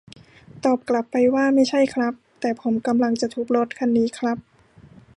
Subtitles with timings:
[0.65, 4.37] ตอบกลับไปว่า ไม่ใช่ครับ แต่ผมกำลังจะทุบรถคันนี้ครับ